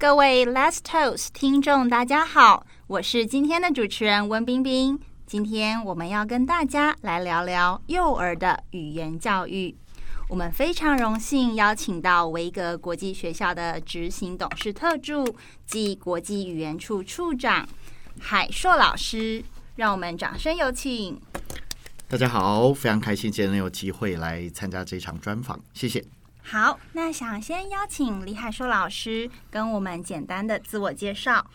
[0.00, 4.98] 各位 Let's Toast 听众，大家好，我是今天的主持人温冰冰。
[5.26, 9.76] 今天我们要跟大家来聊聊幼儿的语言教育。
[10.30, 17.68] 我们非常荣幸邀请到维格国际学校的执行董事特助及国际语言处处长
[18.18, 19.44] 海硕老师，
[19.76, 21.20] 让我们掌声有请。
[22.08, 26.02] 大家好，非常开心今天有机会来参加这场专访，谢谢。
[26.42, 31.48] 好，那想先邀请李海硕老师跟我们简单的自我介绍。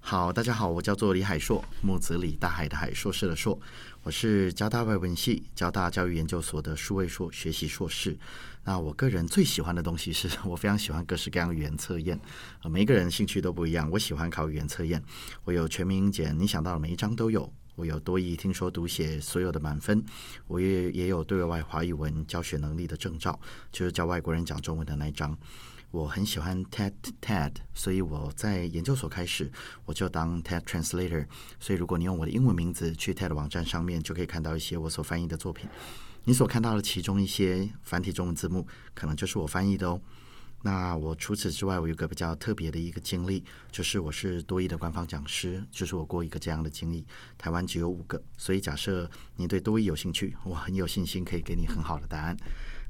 [0.00, 3.58] 好，大家好，我叫做李海硕，木子李大海的海，硕士的硕，
[4.02, 8.18] 我是交大外文系、交大教育研究所的数位硕学习硕士。
[8.64, 12.20] 那我个人最喜欢的东西是我非常喜欢各式各样的语言测验，
[12.62, 13.88] 呃，每一个人兴趣都不一样。
[13.90, 15.02] 我喜欢考语言测验，
[15.44, 17.50] 我有全民英检，你想到的每一张都有。
[17.82, 20.04] 我有多义听说读写所有的满分，
[20.46, 23.36] 我也也有对外华语文教学能力的证照，
[23.72, 25.36] 就是教外国人讲中文的那一张。
[25.90, 29.50] 我很喜欢 TED TED，所以我在研究所开始
[29.84, 31.26] 我就当 TED translator。
[31.58, 35.68] 所以如果你用我的英文名字去 TED 网站上面，就可以看到一些我所翻译的作品。
[36.22, 40.00] 你所看到的其中一些繁体中文字幕，可能就是我翻译的哦。
[40.64, 47.04] 那我除此之外，我有个比较特别的一个经历，就是我是多益的官方讲师，就是我过一个这样的经历。
[47.36, 52.36] 台湾只有五个，所以假设你对多益有兴趣，我很有信心可以给你很好的答案。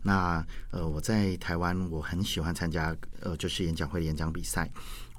[0.04, 4.70] 那呃，我在台湾，我很喜欢参加呃，就是演讲会演讲比赛。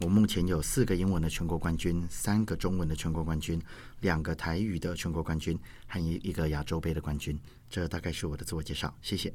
[0.01, 3.59] 我目前有四个英文的全国冠军，三个中文的全国冠军，
[4.01, 5.57] 两个台语的全国冠军，
[5.87, 7.39] 和一一个亚洲杯的冠军。
[7.69, 9.33] 这大概是我的自我介绍，谢谢。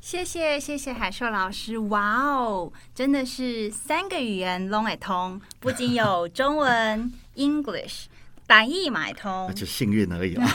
[0.00, 8.06] 谢谢谢谢海硕老师，哇哦，真的是三个语言拢会通，不仅有中文 English。
[8.48, 10.50] 百亿买通，就幸运而已 啦。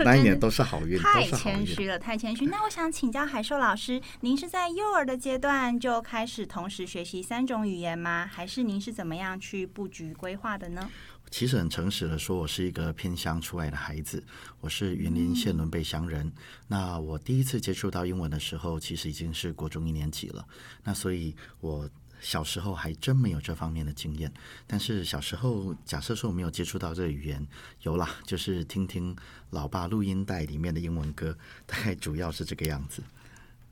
[0.00, 2.44] 那一年都是好运，太谦虚了，太谦虚。
[2.44, 8.28] 那我想请教海硕老师，您是在幼儿的阶段就开始同时学习三种语言吗？
[8.30, 10.90] 还是您是怎么样去布局规划的呢？
[11.30, 14.22] 其实很诚实的说，我是一个偏乡出来的孩子，
[14.60, 16.30] 我是云林县仑北乡人。
[16.66, 20.46] 那我第一次接触到英文的时候，其实已经是国中一年级了。
[20.84, 21.88] 那所以，我。
[22.20, 24.32] 小时候还真没有这方面的经验，
[24.66, 27.46] 但是小时候假设说我没有接触到这个语言，
[27.82, 29.16] 有啦，就是听听
[29.50, 31.36] 老爸录音带里面的英文歌，
[31.66, 33.02] 大概主要是这个样子。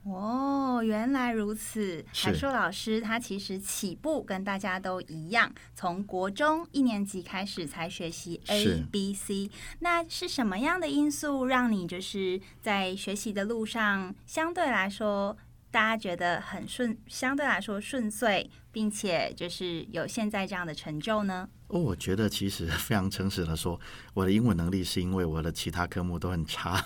[0.05, 2.05] 哦，原来如此。
[2.15, 9.51] 海硕老师他其实起步跟大家都一样，从国中一年级开始才学习 A B C。
[9.81, 15.37] 那是什么样的因素让你就是在学习的路上相对来说？
[15.71, 21.49] 大家觉得很顺，相对来说顺遂，并且就是有现在这样的成就呢？
[21.69, 23.79] 哦，我觉得其实 非常诚实的说，
[24.15, 26.85] 我的英文能力是因为我的其他科目都很差。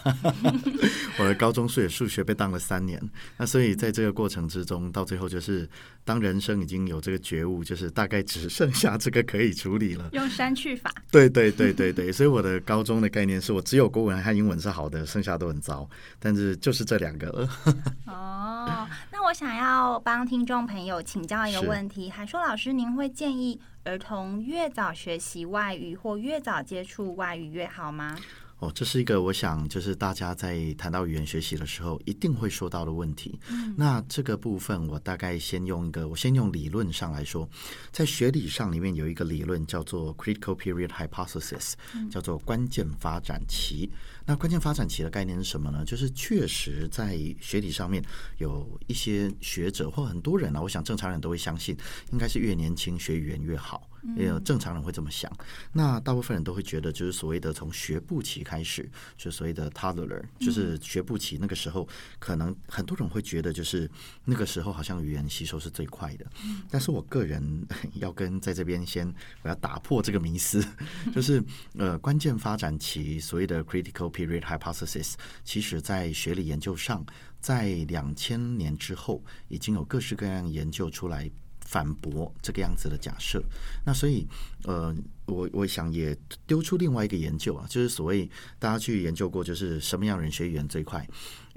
[1.19, 3.01] 我的高中数学数学被当了三年，
[3.37, 5.69] 那所以在这个过程之中，到最后就是
[6.05, 10.09] 当人生已经有这个觉悟，就是大概只剩下这个可以处理了。
[10.13, 10.91] 用删去法。
[11.11, 15.89] 对对对对对，所以我的高中的概念是我只有国文和英文是好的，剩下都很糟。
[16.19, 17.49] 但是就是这两个了。
[18.07, 23.61] 哦，那我想要帮听众朋友请教一个问题，海硕老师，您会建议？
[23.91, 28.17] 儿童越早学习外语或越早接触外语越好吗？
[28.61, 33.41] 哦，这是一个我想就是大家在谈到语言学习的时候一定会说到的问题。
[33.75, 37.49] 那这个部分我大概先用一个，我先用理论上来说，
[37.91, 41.73] 在学理上里面有一个理论叫做 critical period hypothesis，
[42.11, 43.91] 叫做关键发展期。
[44.27, 45.83] 那关键发展期的概念是什么呢？
[45.87, 48.05] 就是确实在学理上面
[48.37, 51.75] 有一些学者或很多人呢，我想正常人都会相信，
[52.13, 55.31] 应该是越年轻学语言越好，也有正常人会这么想。
[55.73, 61.89] 那大部分人都会觉得，就是所谓的从学步期开始，就所谓的 toddler，就是学步期那个时候，
[62.19, 63.91] 可能很多人会觉得，就是
[64.25, 66.27] 那个时候好像语言吸收是最快的。
[66.71, 69.07] 但是我个人 要跟在这边先
[69.43, 70.65] 我要打破这个迷思，
[71.15, 71.43] 就是
[71.77, 74.11] 呃关键发展期所谓的 critical。
[74.11, 75.15] Period hypothesis，
[75.45, 77.07] 其实在学理研究上，
[77.41, 81.31] 在两千年之后，已经有各式各样研究出来
[81.71, 83.41] 反驳这个样子的假设。
[83.87, 84.27] 那所以，
[84.65, 84.93] 呃，
[85.27, 88.29] 我我想也丢出另外一个研究啊，就是所谓
[88.59, 91.07] 大家去研究过，就是什么样人学语言最快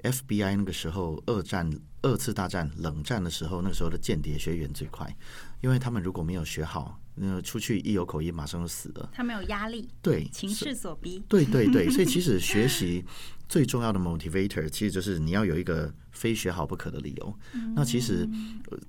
[0.04, 1.70] ？FBI 那个时候，二战、
[2.02, 5.16] 二次大战、冷战的时候，那个时候的间谍学员最快，
[5.60, 7.00] 因为他们如果没有学好。
[7.16, 9.08] 那出去一有口音，马上就死了。
[9.12, 11.22] 他没有压力，对，情势所逼。
[11.28, 13.04] 对对对， 所以其实学习
[13.48, 17.38] 最重要的 motivator，其实就是你要有一个非学好不可的理由。
[17.76, 18.28] 那其实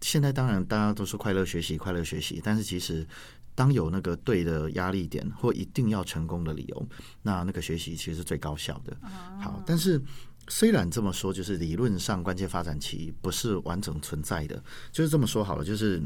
[0.02, 3.06] 现在当然大家都说快乐学习，快乐学习，但是其实
[3.54, 6.90] 当有那个对的压力点或一定要成功的理由，
[7.22, 8.98] 那那个学习其实是最高效的。
[9.40, 10.02] 好，但是
[10.48, 16.02] 虽然这么说，就是理论上关键发展期不是完整存在的，就是这么说好了，就是。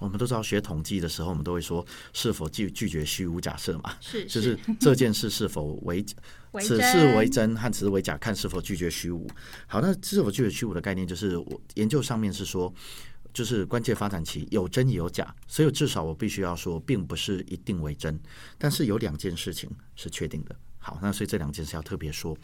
[0.00, 3.96] 我们都知道学统计的时候，我们都会说是否拒拒绝虚无假设嘛？
[4.00, 6.04] 是，就是这件事是否为
[6.60, 9.26] 此事为真和此事为假，看是否拒绝虚无。
[9.66, 12.72] 好，那是否拒绝虚无的概念，就是我研究上面是说，
[13.32, 18.20] 就是关键发展期有真也有假，所以至少我必须要说，并不是一定为真，
[18.56, 20.54] 但是有两件事情是确定的。
[20.78, 22.36] 好，那所以这两件事要特别说。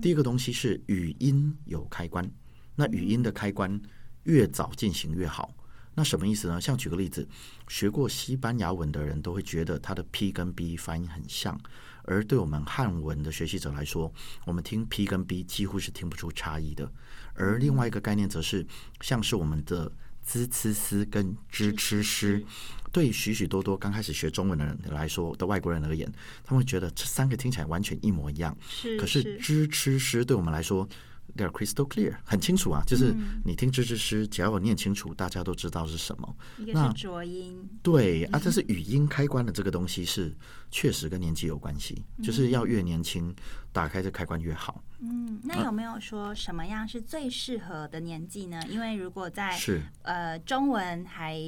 [0.00, 2.30] 第一个东西是语音有开关，
[2.76, 3.80] 那语音的开关
[4.24, 5.54] 越早进行越好。
[5.92, 6.60] 那什么意思呢？
[6.60, 7.28] 像举个例子，
[7.68, 11.60] 学过西班牙文的人都会觉得它的 P 跟 B 发音很像，
[12.04, 14.10] 而对我们汉文的学习者来说，
[14.46, 16.90] 我们听 P 跟 B 几乎是听不出差异的。
[17.34, 18.64] 而另外一个概念则是，
[19.00, 19.90] 像是我们的
[20.22, 22.44] z c s 跟 zh ch sh，
[22.92, 26.10] 对许许多多刚开始学中文的人来说的外国人而言，
[26.44, 28.56] 他们会觉得这三个听起来完全一模一样。
[28.68, 30.88] 是，可是 zh ch sh 对我们来说。
[31.36, 33.14] They're crystal clear，很清楚啊，就是
[33.44, 36.36] 你听知识诗，只要我念清楚，大家都知道是什么。
[36.58, 40.36] 一个是浊音，对啊，这是语音开关的这个东西是
[40.72, 43.32] 确实跟年纪有关系，就是要越年轻
[43.70, 44.82] 打开这开关越好。
[44.98, 48.60] 嗯，那有没有说什么样是最适合的年纪呢？
[48.68, 51.38] 因为如果在是呃中文还。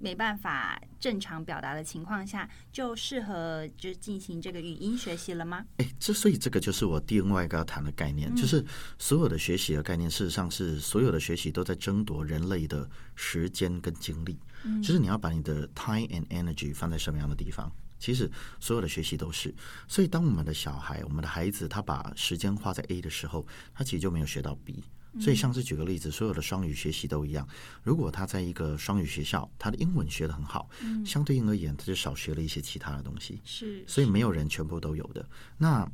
[0.00, 5.64] 没办法正常表达的情况下，就适合就进行这个语音学习了吗？
[5.78, 8.64] 哎，之所以这个就是我另外一个要谈的概念，就是
[8.98, 14.38] 所有的学习的概念，事实上是所有的学习都在争夺人类的时间跟精力。
[14.64, 17.70] 嗯，就是你要把你的 time and energy 放在什么样的地方？
[17.98, 18.30] 其实
[18.60, 19.54] 所有的学习都是。
[19.88, 24.82] 所以当我们的小孩、我们的孩子他把时间花在 A 的时候，他其实就没有学到 B。
[25.20, 27.46] 所以，像是举个例子，所有的双语学习都一样。
[27.82, 30.68] 如果他在一个双语学校，他的英文学的很好，
[31.04, 33.40] 相对应而言，他就少学了一些其他的东西。
[33.44, 35.24] 是，所以没有人全部都有的。
[35.56, 35.88] 那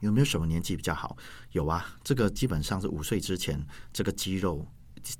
[0.00, 1.16] 有没有什么年纪比较好？
[1.52, 3.60] 有啊，这个基本上是五岁之前，
[3.92, 4.66] 这个肌肉。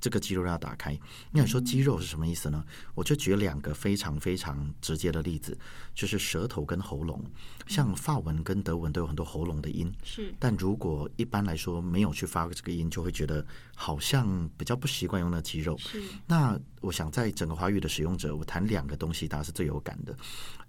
[0.00, 0.98] 这个肌肉要打开。
[1.30, 2.64] 那你说肌肉是什么意思呢？
[2.94, 5.56] 我就举两个非常非常直接的例子，
[5.94, 7.22] 就是舌头跟喉咙。
[7.66, 10.34] 像法文跟德文都有很多喉咙的音，是。
[10.38, 13.44] 但如果一般来说没有去发这个音，就会觉得
[13.74, 15.76] 好像比较不习惯用那肌肉。
[15.78, 16.02] 是。
[16.26, 20.14] 那我想在整个华语的使用者，我谈两个东西，大家是最有感的。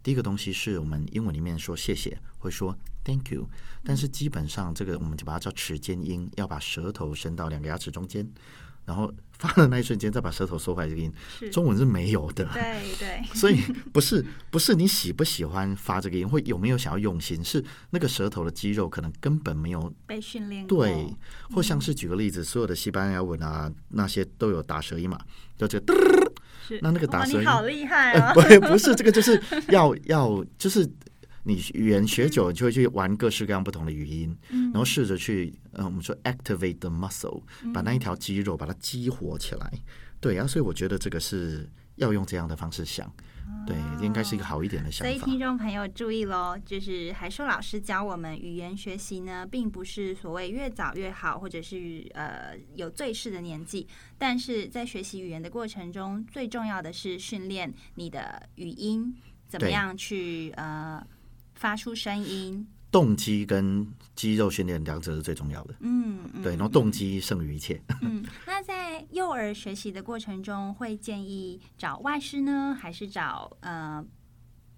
[0.01, 3.49] 第一个东西是我们英文里面说谢谢，会说 thank you，
[3.83, 8.25] 但是基本上这个我们就把它叫齿间音，要把舌头伸到两个牙齿中间。
[8.85, 11.11] 然后发的那一瞬间，再把舌头收回来，这个音，
[11.51, 12.45] 中文是没有的。
[12.53, 13.59] 对对， 所以
[13.91, 20.65] 不是不是你喜不喜欢发这个音，或有没有想要用心，是那个舌头的肌肉可能根本没有被训练。
[20.67, 21.07] 对，
[21.51, 25.19] 或像是举个例子，所有的西班牙文啊，那些都有打舌音嘛，
[25.57, 26.31] 就这个。
[26.67, 28.33] 是，那那个打舌音好厉害啊！
[28.33, 30.89] 不不是这个，就是要要就是。
[31.47, 39.71] 你语言学久，了，就会去玩各式各样不同的语音，然后试着去，呃，我们说 activate the muscle，把那一条肌肉把它激活起来。
[40.19, 43.13] 对啊，所以我觉得这个是要用这样的方式想，
[43.67, 45.13] 对，应该是一个好一点的想法。
[45.13, 53.87] 所以听众朋友注意喽，就是海硕老师教我们语言学习呢，并不是所谓越早越好，或者是呃有最适的年纪，
[54.17, 59.15] 但是在学习语言的过程中，最重要的是训练你的语音
[59.47, 61.05] 怎么样去呃。
[61.55, 65.75] 发出声音，动机跟肌肉训练两者是最重要的。
[65.79, 67.81] 嗯，对，然后动机胜于一切。
[68.01, 74.05] 嗯，那在幼儿学习的过程中，会建议找外师呢，还是找呃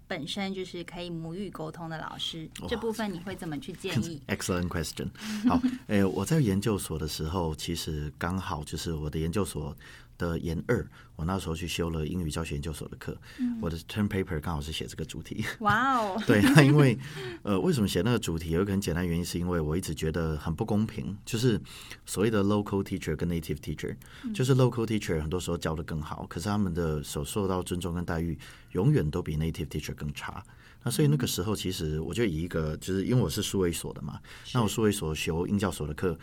[0.06, 2.48] 本身就是可以母语沟通的老师？
[2.68, 4.22] 这部分你会怎么去建议？
[4.28, 5.08] Excellent question。
[5.48, 9.76] 好，诶，我在研究所的时候，其实刚好就是我的研究所。
[10.18, 13.16] 的研二，我那时候去修了英语教学研究所的课，
[13.62, 15.44] 我的 term paper 刚好是写这个主题。
[15.60, 16.20] 哇哦！
[16.26, 16.98] 对，因为
[17.42, 18.50] 呃，为什么写那个主题？
[18.50, 21.58] 有一个很简单原因，是因为我一直觉得很不公平，就是
[22.04, 23.96] 所谓的 local teacher 跟 native teacher，
[24.34, 28.36] 就是 local teacher 很多时候教的更好，可是他们的所受到尊重跟待遇
[28.72, 30.42] 永远都比 native teacher 更差。
[30.82, 34.20] 那所以那个时候，其实我就以一个，就是因为我是数位所的嘛，
[34.54, 36.16] 那我数位所修英教所的课。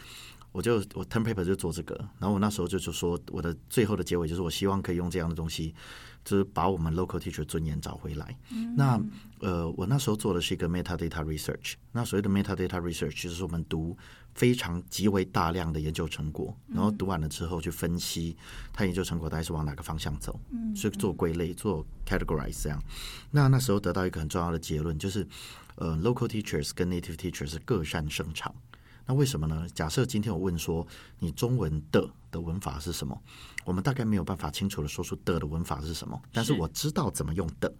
[0.56, 5.76] 我就我 term paper 就做这个，然后我那时候就就说我的最后的结尾就是我希望可以用这样的东西，
[6.24, 8.38] 就是把我们 local teacher 尊严找回来。
[8.78, 8.98] 那
[9.42, 11.74] 呃，我那时候做的是一个 meta data research。
[11.92, 13.98] 那所谓的 meta data research 就是我们读
[14.34, 18.38] 非常极为大量的研究成果，然后读完了之后去分析
[18.72, 20.40] 它研究成果大概是往哪个方向走，
[20.74, 22.82] 所以做归类做 categorize 这样。
[23.30, 25.28] 那那时候得到一个很重要的结论，就是
[25.76, 28.56] 呃 local teachers 跟 native teachers 各擅胜场。
[29.06, 29.68] 那为什么呢？
[29.74, 30.86] 假设今天我问说，
[31.20, 33.20] 你中文的的文法是什么？
[33.64, 37.72] 我们大概没有办法清楚的说出的的文法是什么，但是我知道怎么用的。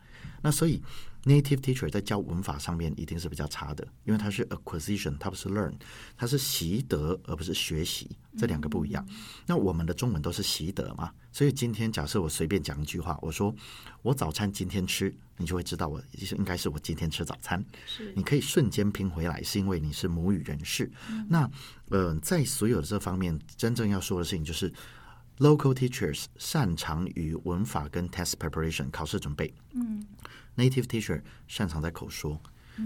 [0.42, 0.82] 那所以
[1.24, 5.74] native teacher 在教文法上面一定是比较差的，因为它是 acquisition，它不是 learn，
[6.16, 8.10] 它是习得而不是学习。
[8.38, 9.04] 这两个不一样。
[9.46, 13.56] 那我们的中文都是习得嘛，所以今天假设我随便讲一句话，我说
[14.02, 16.02] 我早餐今天吃，你就会知道我
[16.38, 17.64] 应该是我今天吃早餐。
[17.86, 20.92] 是，你可以瞬间拼回来，是因为你是母语人士。
[21.30, 21.50] 那
[21.90, 24.72] 呃，在所有的这方面，真正要说的事情就是。
[25.38, 29.54] Local teachers 擅长于文法跟 test preparation 考试准备。
[29.74, 30.06] 嗯
[30.56, 32.42] ，Native teacher 擅长在口说。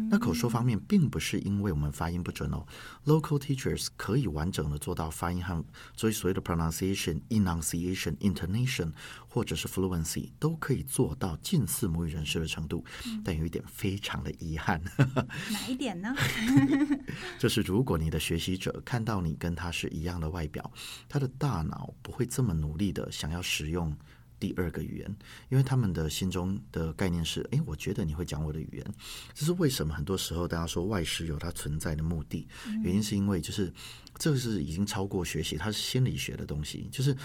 [0.09, 2.65] 那口说方面，并不是因为我们发音不准哦。
[3.05, 5.63] Local teachers 可以完整的做到发音和
[5.95, 8.91] 所以所谓的 pronunciation、enunciation、intonation
[9.27, 12.83] 或者是 fluency 都可以做到近似母语人士的程度。
[13.23, 16.15] 但有一点非常的遗憾，哪一点呢？
[17.39, 20.71] 就是如果你的学习者看到你跟他是一样的外表，
[21.07, 23.95] 他的大脑不会这么努力的想要使用。
[24.39, 25.15] 第二个语言，
[25.49, 28.85] 因为他们的心中的概念是：哎，我觉得你会讲我的语言。
[29.33, 29.93] 这是为什么？
[29.93, 32.47] 很多时候大家说外师有它存在的目的，
[32.83, 33.71] 原因是因为就是
[34.17, 36.87] 这个是已经超过学习，它是心理学的东西。
[36.91, 37.15] 就是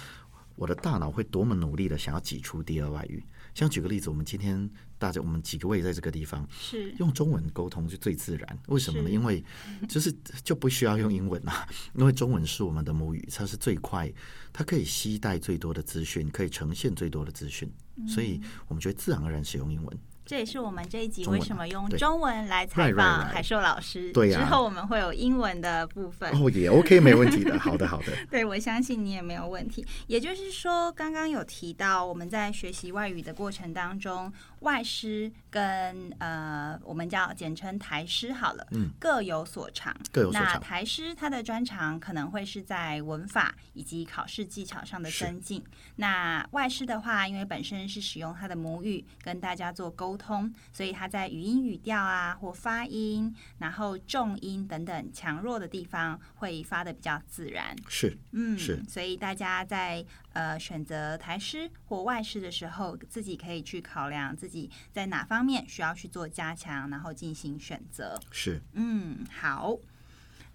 [0.56, 3.22] 我的大脑会多么努力的想要挤出第二外语。
[3.54, 4.68] 像举个例子，我们今天
[4.98, 8.58] 大家我们几个位在这个地方，是用中文沟通就最自然。
[8.66, 9.10] 为什么呢？
[9.10, 9.42] 因为
[9.88, 14.12] 就是就不需要用英文啊， 因为中文是我们的母语，它是最快，
[14.52, 17.70] 它可以携带最多的资讯，可以呈现最多的资讯，
[18.08, 19.98] 所以我们觉得自然而然使用英文。
[20.26, 24.10] 这也是我们这一集为什么用中文来采访海硕老师。
[24.12, 26.30] 对呀，之后我们会有英文的部分。
[26.32, 27.58] 哦，也 OK，没问题的。
[27.58, 28.12] 好的，好的。
[28.30, 29.84] 对，我相信你也没有问题。
[30.06, 39.94] 也就是说，刚刚有提到我们在学习外语的过程当中，外师跟呃，我们叫简称台师好了，嗯，各有所长。
[40.10, 40.54] 各有所长。
[40.54, 45.62] 那台师他的专长可能会是在文法以及考试技巧上的增进。
[45.94, 50.14] 那外师的话，因为本身是使用他的母语跟大家做沟。
[50.16, 57.76] 通，所以他在语音语调啊，或发音，然后重音等等强弱的地方会发的比较自然。
[57.88, 58.82] 是，嗯，是。
[58.88, 60.02] 所以大家在
[60.34, 68.20] 呃选择台师或外师的时候，自己可以去考量自己在哪方面需要去做加强，然后进行选择。
[68.30, 69.76] 是，嗯，好。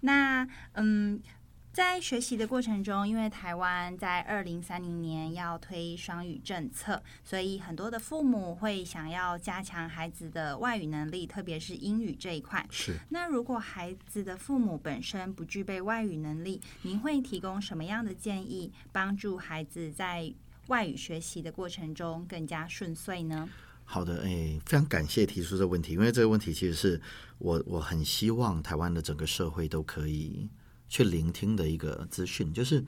[0.00, 1.20] 那嗯。
[1.72, 12.66] 在学习的过程中，因为台湾在二零三零年要推双语政策，所以很多的父母会想要加强孩子的外语能力，特别是英语这一块。
[12.70, 12.98] 是。
[13.10, 20.34] 那如果孩子的父母本身不具备外语能力，您会提供什么样的建议，帮助孩子在
[20.66, 23.48] 外语学习的过程中更加顺遂呢？
[23.84, 27.00] 好的，哎，非常感谢提出这个问题，因为这个问题其实是
[27.38, 30.48] 我我很希望台湾的整个社会都可以。
[30.90, 32.84] 去聆听的一个资讯，就是，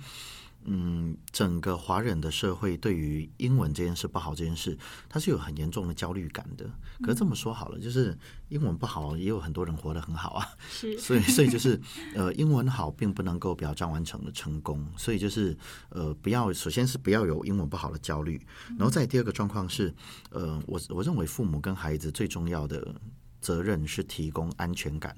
[0.64, 4.76] 嗯，整个华人的社会对于英文这件事不好这件事，
[5.08, 6.68] 它是有很严重的焦虑感的。
[7.00, 8.18] 可是这么说好了，就是
[8.48, 10.46] 英文不好，也有很多人活得很好啊。
[10.68, 11.80] 是， 所以，所以就是，
[12.14, 14.84] 呃，英文好并不能够表彰完成的成功。
[14.96, 15.56] 所以就是，
[15.90, 18.44] 呃，不要，首先是不要有英文不好的焦虑。
[18.76, 19.94] 然后再第二个状况是，
[20.30, 22.94] 呃，我我认为父母跟孩子最重要的
[23.40, 25.16] 责任是提供安全感。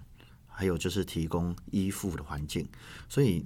[0.56, 2.66] 还有就是提供依附的环境，
[3.08, 3.44] 所以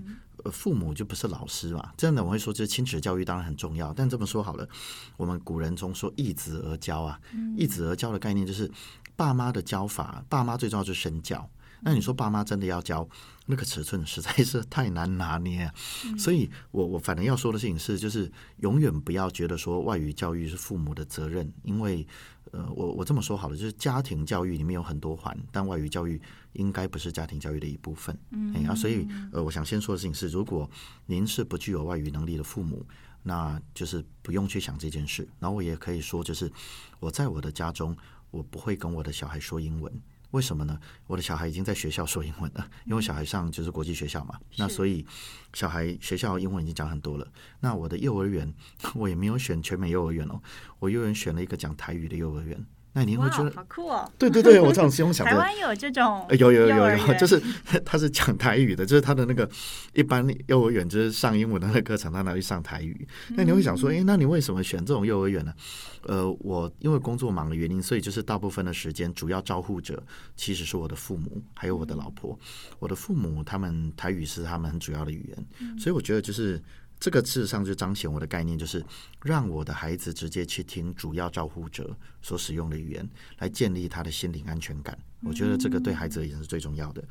[0.52, 1.90] 父母就不是老师嘛。
[1.96, 3.92] 这样的我会说，这亲子教育当然很重要。
[3.94, 4.68] 但这么说好了，
[5.16, 7.18] 我们古人中说“易子而教”啊
[7.56, 8.70] ，“易子而教”的概念就是
[9.16, 11.48] 爸妈的教法，爸妈最重要就是身教。
[11.80, 13.08] 那你说爸妈真的要教，
[13.46, 15.70] 那个尺寸实在是太难拿捏。
[16.18, 22.04] 所以我我反正要说的事情是，就是永远不要觉得说外语教育是父母的责任，因为
[22.50, 26.20] 呃，我我这么说好了，就是家庭教育里面有很多环，但外语教育
[26.58, 28.16] 应该不是家庭教育的一部分。
[28.30, 30.68] 嗯，啊，所以呃，我想先说的事情是，如果
[31.06, 32.84] 您是不具有外语能力的父母，
[33.22, 35.26] 那就是不用去想这件事。
[35.38, 36.50] 然后我也可以说，就是
[36.98, 37.96] 我在我的家中，
[38.32, 39.92] 我不会跟我的小孩说英文。
[40.32, 40.78] 为什么呢？
[41.06, 44.38] 我的小孩已经在学校说英文了，因为小孩上就是国际学校嘛。
[44.56, 45.06] 那所以
[45.54, 47.26] 小孩学校英文已经讲很多了。
[47.60, 48.52] 那我的幼儿园，
[48.94, 50.38] 我也没有选全美幼儿园哦，
[50.80, 52.62] 我幼儿园选了一个讲台语的幼儿园。
[52.98, 54.10] 那你会觉得好酷哦！
[54.18, 57.40] 对对对，我这样形容 想台湾有这种有有有有，就是
[57.86, 59.48] 他是讲台语的，就是他的那个
[59.92, 63.06] 一般幼儿园就是上英文的那个课程，他拿去上台语。
[63.36, 65.54] 那你会想说，哎，那你为什么选这种幼儿园呢？
[66.02, 70.02] 呃，我因为工作忙的原因，所以就是大部分的时间主要照护者
[70.34, 72.36] 其实是我的父母，还有我的老婆。
[72.80, 76.60] 我的父母他们台语是他们很主要的语言，所以我觉得就是。
[77.00, 78.84] 这个事实上就彰显我的概念，就是
[79.22, 84.98] 让我的孩子直接去听主要照护者所使用的语言，来建立他的心灵安全感。
[85.20, 87.02] 我觉得这个对孩子而言是最重要的。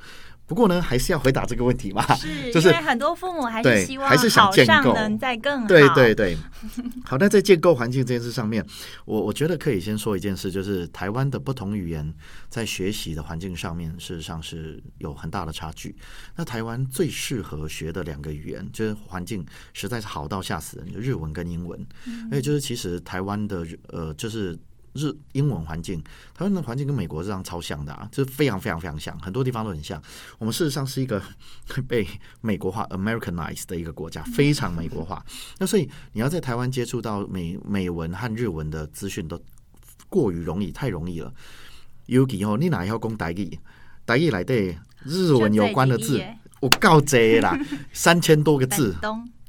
[0.48, 5.68] 不过呢，还是要回答这个问题嘛，是， 就是很多父母还是希望还是想建构能再更好。
[5.68, 6.38] 对对对，
[7.04, 8.66] 好，那在建构环境这件事上面，
[9.04, 12.14] 我我觉得可以先说一件事，就是台湾的不同语言
[12.50, 15.94] 在学习的环境上面，事实上是有很大的差距。
[16.38, 21.86] 那台湾最适合学的两个语言，就是环境实在是好到吓死人，就日文跟英文。
[22.32, 24.58] 而且就是其实台湾的呃，就是。
[24.98, 26.02] 日英文环境，
[26.34, 30.02] 台湾的环境跟美国这样超像的啊，就是非常非常非常像，很多地方都很像。
[30.40, 31.22] 我们事实上是一个
[31.88, 32.06] 被
[32.42, 35.24] 美国化 （Americanized） 的一个国家，非常美国化。
[35.60, 39.40] 那所以你要在台湾接触到美美文和日文的资讯，都
[40.10, 41.32] 过于容易，太容易了。
[42.08, 43.60] 尤其哦，你哪要讲台语？
[44.06, 46.24] 台语来的日文有关的字，
[46.62, 47.58] 我告贼啦，
[47.92, 48.96] 三千多个字。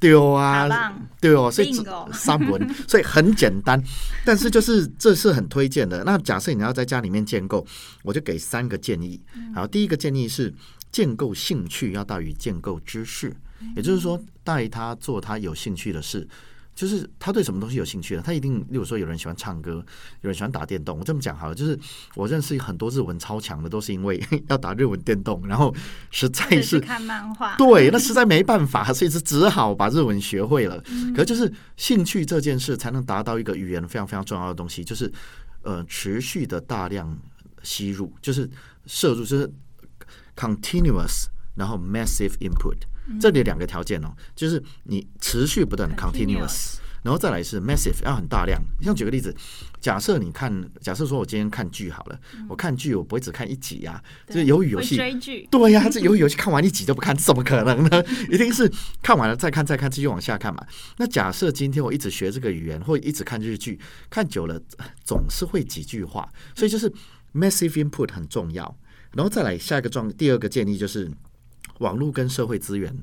[0.00, 1.72] 对啊，对哦，所以
[2.12, 3.82] 三文， 所以很简单，
[4.24, 6.04] 但是就是这是很推荐的。
[6.04, 7.66] 那假设你要在家里面建构，
[8.02, 9.20] 我就给三个建议。
[9.54, 10.54] 好，第一个建议是
[10.92, 13.34] 建构兴趣要大于建构知识，
[13.74, 16.26] 也就是说带他做他有兴趣的事。
[16.78, 19.84] 就是他对什么东西有兴趣了，他一定，例如说有人喜欢唱歌，
[20.20, 20.96] 有人喜欢打电动。
[20.96, 21.76] 我这么讲好了，就是
[22.14, 25.74] 我认识很多日文超强的，都是因为 要打日文电动，然后
[26.12, 30.80] 实在是看漫画，对，那实在没办法，所以是只好把日文学会了。
[31.16, 35.12] 可就是兴趣这件事，才能达到一个语言非常非常重要的东西，就是
[35.62, 37.18] 呃持续的大量
[37.64, 38.48] 吸入，就是
[38.86, 39.52] 摄入，就是
[40.36, 42.78] continuous，然后 massive input。
[43.20, 48.60] 这里两个条件哦，就是你持续不断的 continuous，然后再来是 massive，要很大量。
[48.82, 49.34] 像举个例子，
[49.80, 54.96] 假设你看，假设说我今天看剧好了，我看剧我不会只看一集呀，就是鱿鱼游戏，
[55.50, 58.04] 对呀，这鱿鱼游戏看完一集都不看，怎么可能呢？
[58.30, 60.66] 一定是看完了再看再看，继续往下看嘛。
[60.98, 63.78] 那假设今天我一直学这个语言，或一直看日剧，
[64.10, 64.60] 看久了
[65.04, 66.92] 总是会几句话，所以就是
[67.32, 68.76] massive input 很重要。
[69.12, 71.10] 然后再来下一个状，第二个建议就是。
[71.78, 72.94] 网络跟社会资源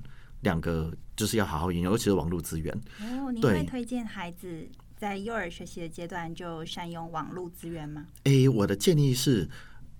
[0.42, 2.74] 两个就是要好好运用，尤其是网络资源。
[3.02, 8.06] 哦，你会推荐孩子在幼儿学习的阶段就善用网络资源吗？
[8.24, 9.50] 诶，我的建议是，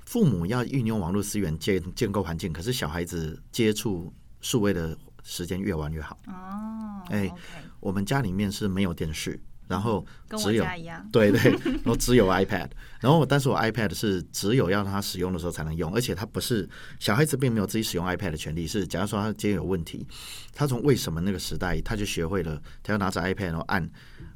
[0.06, 6.20] 父母要运用网络资源建建构环境，可是小孩子接触数位的时间越晚越好。
[6.28, 7.32] 哦，哎，
[7.80, 9.40] 我们家里面是没有电视。
[9.68, 10.06] 然后
[10.38, 10.66] 只有，
[11.12, 16.68] 对对，然后只有 iPad，然后但是我 iPad 是只有要他使用的时候才能用，而且他不是
[17.00, 18.68] 小孩子，并没有自己使用 iPad 的权利。
[18.68, 20.06] 是假如说他今天有问题，
[20.54, 23.90] 他从为什么那个时代他就学会了，他要拿着 iPad 然后按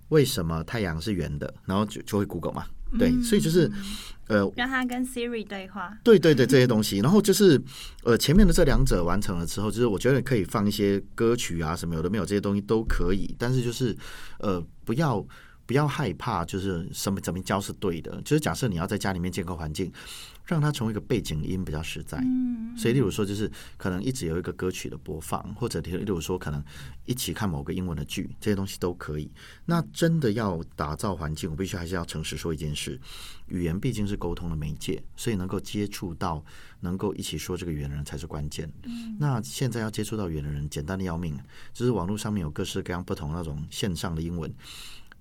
[0.10, 2.66] 为什么太阳是圆的，然后就就会 Google 嘛。
[2.98, 3.70] 对，所以就是
[4.28, 5.98] 呃，让他跟 Siri 对话。
[6.04, 7.62] 对对对，这些东西，然后就是
[8.04, 13.96] 呃，前面的这两者完成了之后，就是我觉得可以放一些歌曲啊什么有的没有这些东西都可以，但是就是
[14.40, 15.26] 呃，不要。
[15.66, 18.20] 不要害怕，就是什么怎么教是对的。
[18.26, 19.94] 就是假设你要在家里面建构环境，
[20.50, 22.18] 让它成为一个背景音比较实在。
[22.18, 26.64] 嗯，所以例如说，就是可能一直有一个歌曲的播放，或者例如说，可能
[27.06, 29.32] 一起看某个英文的剧，这些东西都可以。
[29.66, 33.00] 那真的要打造环境，我必须还是要诚实说一件事：
[33.48, 36.44] 语言毕竟是沟通的媒介，所以能够接触到
[36.80, 38.68] 能够一起说这个语言的人才是关键。
[38.84, 41.38] 嗯，那现在要接触到语言的人，简单的要命，
[41.72, 44.52] 就是网络上面有各式各样不同那种线上的英文。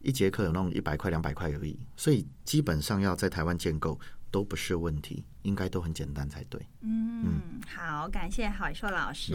[0.00, 3.98] 一节课有那种一百块、两百块而已，所以基本上要在台湾建构
[4.30, 5.24] 都不是问题。
[5.42, 6.60] 应该都很简单才对。
[6.80, 9.32] 嗯，好，感谢海硕老师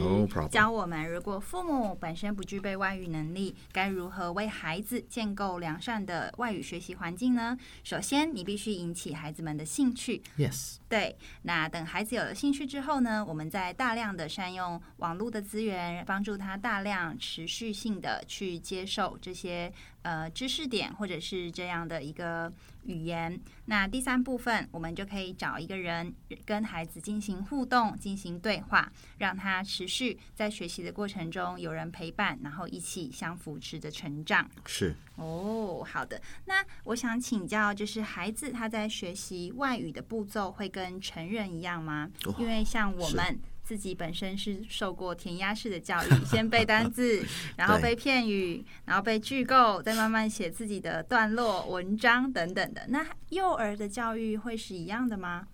[0.51, 7.57] 教我们，如果父母本身不具备外语能力，该如何为孩子建构良善的外语学习环境呢？
[7.83, 10.21] 首先，你必须引起孩子们的兴趣。
[10.37, 11.17] Yes，对。
[11.43, 22.51] 那等孩子有了兴趣之后呢，我们再大量的善用网络的资源，帮助他大量持续性的去接受这些呃知识点，或者是这样的一个
[22.85, 23.39] 语言。
[23.65, 26.13] 那第三部分，我们就可以找一个人。
[26.45, 34.49] 跟孩子进行互动、进行对话，让他持续在学习的过程中有人陪伴，然后一起相扶持的成长。
[34.65, 36.21] 是哦，好的。
[36.45, 42.09] 那我想请教，就是孩子他在学习外语的步骤会跟成人一样吗？
[42.37, 52.85] 因为像我们自己本身是受过填鸭式的教育，先背单字， 然后背片语，然后背句构，再慢慢写自己的段落、文章等等的。
[52.89, 55.47] 那幼儿的教育会是一样的吗？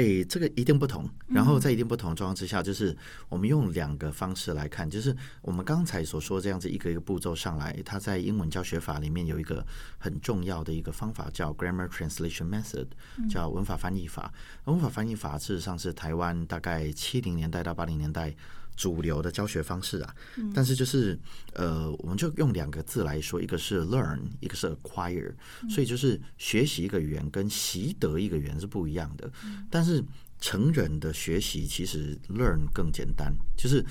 [0.00, 1.08] 诶，这个一定不同。
[1.28, 2.96] 然后在一定不同的状况之下，就是
[3.28, 9.64] 我们用两个方式来看，就是我们刚才所说这样子一个一个步骤上来，它在英文教学法里面有一个
[9.98, 12.86] 很重要的一个方法叫 grammar translation method，
[13.28, 14.32] 叫文法翻译法。
[14.64, 18.34] 文法翻译法事实上是台湾大概七零年代到八零年代。
[18.80, 20.14] 主流的教学方式啊，
[20.54, 21.18] 但是就是
[21.52, 25.34] 呃，我们就用两个字来说，一个是 learn，一个是 acquire，
[25.68, 29.30] 所以就是学习一个语言跟习得一个语言是不一样的。
[29.70, 30.02] 但是
[30.40, 33.84] 成人的学习其实 learn 更简单，就是。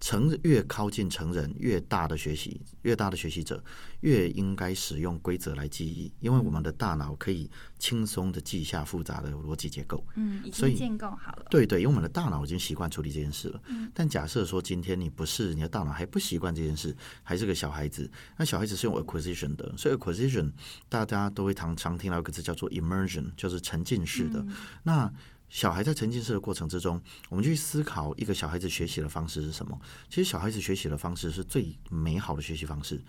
[0.00, 3.62] 成越靠近成人，越大的学习，越大的学习者，
[4.00, 10.04] 越应该使用规则来记忆，因为我们的大脑可以轻松的记下复杂的逻辑结构。
[10.16, 11.46] 嗯，已经建构好了。
[11.50, 13.60] 对对，因为我们的大脑已经习惯处理这件事了。
[13.68, 13.90] 嗯。
[13.94, 20.52] 但假设说今天你不是，你的大脑还不习惯这件事，还是个小孩子，那小孩子是用 acquisition 的，所以 acquisition
[20.88, 24.44] 大家都会常常听到一个字叫做 immersion，就是沉浸式的。
[24.82, 25.10] 那
[25.54, 29.80] 小孩在沉浸式的过程之中，我们去思考一个小孩子学习的方式是什么？
[30.08, 33.00] 其实小孩子学习的方式是最美好的学习方式。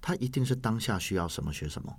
[0.00, 1.94] 他一定是当下需要什么学什么。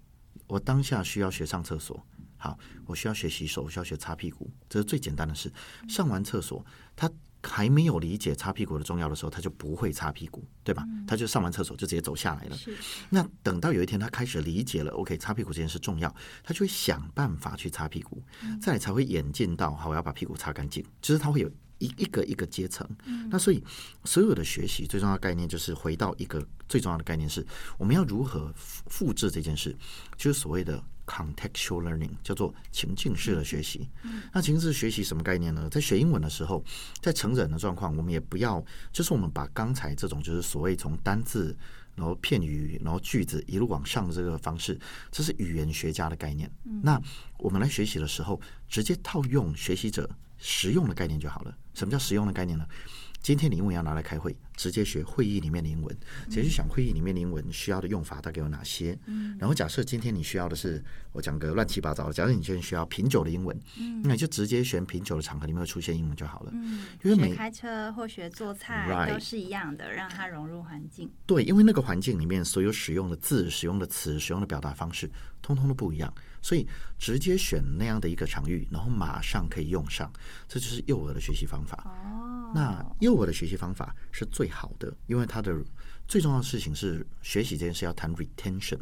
[0.48, 2.04] 我当下需要学上厕所，
[2.38, 5.54] 好，我需要学洗手，我需要学擦屁股，这是最简单的事。
[5.88, 7.08] 上完厕所，他。
[7.44, 10.86] 还没有理解擦屁股的重要的时候，他就不会擦屁股，对吧？
[11.08, 12.58] 他就上完厕所就直接走下来了。
[13.10, 18.22] 那等到有一天他开始理解了，OK，擦屁股这件事重要，他就会想办法去擦屁股，
[18.62, 20.86] 再来才会演进到好，我要把屁股擦干净。
[21.02, 21.50] 就是他会有
[21.80, 22.88] 一一个一个阶层。
[23.30, 23.64] 那所以
[24.06, 27.46] 所有的学习最重要的概念就是回到一个最重要的概念是，
[27.78, 29.76] 我们要如何复制这件事，
[30.16, 30.84] 就是所谓的。
[31.12, 33.90] Contextual learning 叫做情境式的学习。
[34.32, 35.68] 那情境式学习什么概念呢？
[35.70, 36.64] 在学英文的时候，
[37.02, 41.54] 在成人的状况，我们也不要，就是我们把刚才这种就是所谓从单字、
[41.96, 44.80] 然后片语、然后句子一路往上的这个方式，
[45.12, 46.50] 这是语言学家的概念。
[46.82, 46.98] 那
[47.38, 51.54] 我们来学习的时候，直接套用学习者实用的概念就好了。
[51.74, 52.66] 什么叫实用的概念呢？
[53.22, 55.96] 今天你英文要拿来开会，直接学会议里面的英文，
[56.28, 58.98] 直接去想会议里面的英文需要的用法大概有哪些。
[59.38, 63.56] 然后假设今天你需要的是，我讲个乱七八糟的，假设你今天需要品酒的英文，
[64.04, 66.52] 那你就直接选品酒的场合里面会出现英文就好了。
[67.04, 71.08] 因为每开车或学做菜都是一样的，让它融入环境。
[71.28, 75.08] 对，因为那个环境里面所有使用的字、使用的词、使用的表达方式，
[75.42, 76.14] 通通都不一样。
[76.44, 80.12] 所以直接选那样的一个场域，然后马上可以用上，
[80.48, 81.84] 这就是幼儿的学习方法。
[81.86, 85.56] 哦，那幼儿的学习方法是最好的，因为它的
[86.08, 88.80] 最重要的事情是学习这件事要谈 retention，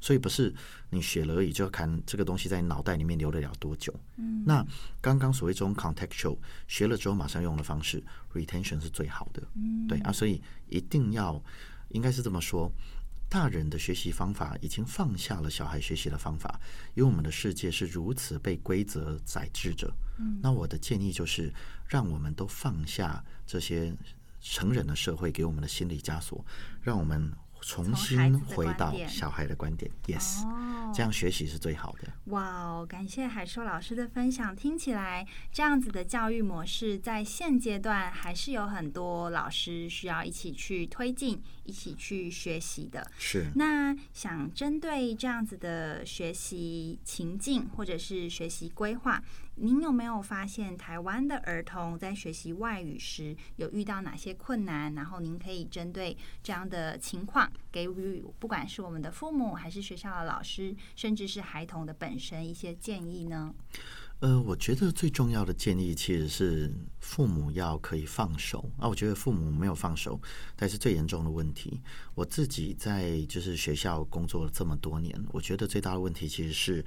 [0.00, 0.54] 所以不是
[0.88, 3.94] 你学了而已，就要看这个东西在脑袋里面留得了多久。
[4.16, 4.66] 嗯，那
[5.02, 9.42] 刚刚所谓这种 contextual 学了之后马上用的方式 retention 是最好的。
[9.54, 11.38] 嗯，对啊，所以一定要
[11.90, 12.72] 应该是这么说。
[13.32, 16.60] 大人的学习方法已经放下了小孩学习的方法，
[16.92, 19.90] 因为我们的世界是如此被规则宰制着。
[20.42, 21.50] 那我的建议就是，
[21.88, 23.90] 让我们都放下这些
[24.42, 26.44] 成人的社会给我们的心理枷锁，
[26.82, 27.32] 让我们。
[27.62, 30.42] 重新回到小孩的观点，yes，
[30.92, 32.12] 这样学习是最好的。
[32.26, 43.08] 哇哦，感谢海硕老师的分享，听起来这样子的教育模式在现阶段还是有很多老师需要一起去推进、一起去学习的。
[43.16, 43.46] 是。
[43.54, 49.22] 那想针对这样子的学习情境或者是学习规划。
[49.56, 54.94] 您有没有发现台湾的儿童在学习外语时有遇到哪些困难？
[54.94, 63.54] 然后您可以针对这样的情况给予不管是我们的父母，还是学校的老师，甚至是孩童的本身一些建议呢？
[64.22, 68.88] 呃，我觉得最重要的建议其实是父母要可以放手啊。
[68.88, 70.20] 我觉得父母没有放手，
[70.56, 71.80] 才是最严重的问题。
[72.14, 76.84] 我自己在就是学校工作了这么多年，我觉得最大的问题其实是。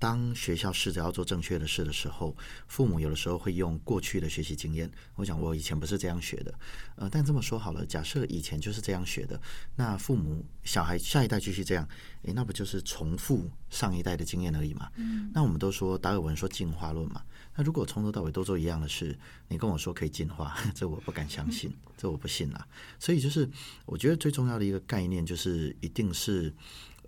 [0.00, 2.32] 当学校试着要做正确的事的时候，
[2.68, 4.88] 父母有的时候会用过去的学习经验。
[5.16, 6.54] 我想我以前不是这样学的，
[6.94, 9.40] 呃，但这么说好了，假设以前就是这样学的，
[9.74, 11.84] 那父母小孩下一代继续这样，
[12.22, 14.90] 诶，那不就是重复上一代的经验而已嘛？
[14.96, 15.30] 嗯。
[15.34, 17.22] 那我们都说达尔文说进化论嘛，
[17.56, 22.66] 那如果从头到尾都做一样的事，你跟我说可以进化， 这我不敢相信，这我不信啦。
[22.98, 23.48] 所以就是
[23.86, 26.54] 我觉得最重要的一个概念就是一定是。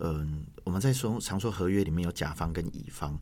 [0.02, 3.14] 嗯，我们在说常说合约里面有甲方跟乙方，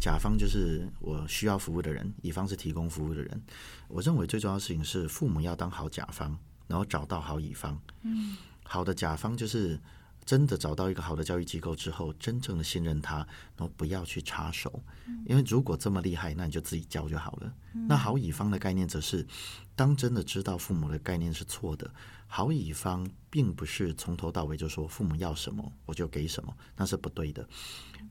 [0.00, 3.42] 甲方就是我需要服务的人，乙方是提供服务的人。
[3.86, 7.80] 我认为最重要的事情是父母要当好甲方，然后找到好乙方。
[8.02, 9.78] 嗯，好的甲方就是
[10.26, 13.18] 真的找到一个好的教育机构之后，真正的信任他，
[13.56, 14.82] 然后不要去插手。
[15.24, 17.54] 因为如果这么厉害，那你就自己教就好了。
[17.88, 19.24] 那好乙方的概念则是，
[19.76, 21.88] 当真的知道父母的概念是错的。
[22.26, 27.48] 好乙方并不是从头到尾就说父母要什么我就给什么，那是不对的。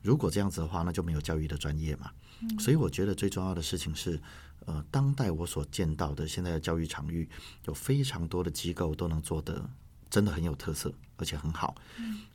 [0.02, 2.10] 如果这样子的话，那就没有教育的专业嘛。
[2.58, 4.18] 所以我觉得最重要的事情是，
[4.64, 7.28] 呃，当代我所见到的现在的教育场域，
[7.66, 9.68] 有非常多的机构都能做得
[10.10, 11.74] 真的很有特色，而且很好。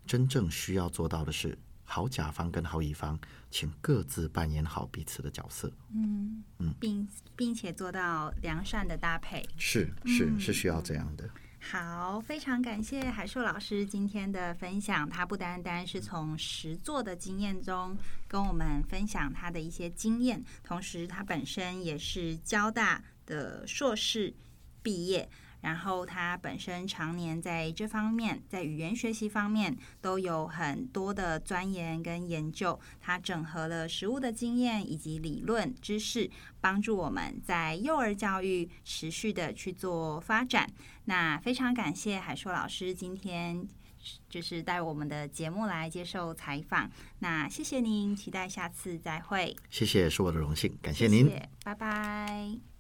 [0.06, 5.72] 真正需要做到的是，好甲方跟好乙方，请各自扮演好彼此的角色。
[5.94, 9.48] 嗯嗯，并并且做到良善的搭配。
[9.58, 11.30] 是是是需要这样的。
[11.64, 15.08] 好，非常感谢海硕老师今天的分享。
[15.08, 17.96] 他不单单是从实作的经验中
[18.28, 24.34] 跟我们分享他的一些经验，同时他本身也是交大的硕士
[24.82, 25.30] 毕业。
[25.62, 32.80] 然后他本身常年在这方面，在语言学习方面都有很多的钻研跟研究。
[33.00, 40.70] 他整合了实物的经验以及理论知识，帮助我们在幼儿教育持续的去做发展。
[41.06, 43.68] 那非常感谢海硕老师今天
[44.30, 46.90] 就是带我们的节目来接受采访。
[47.20, 49.56] 那谢谢您，期待下次再会。
[49.70, 51.32] 谢谢，是我的荣幸，感谢您，
[51.64, 52.71] 拜拜。